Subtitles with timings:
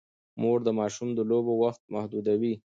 [0.41, 2.53] مور د ماشوم د لوبو وخت محدودوي.